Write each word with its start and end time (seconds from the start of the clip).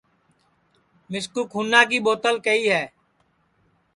مِسکُو 1.11 1.41
کُھونا 1.51 1.81
کی 1.89 1.97
ٻُوتل 2.05 2.35
کیہی 2.45 2.65
ہے 2.73 2.83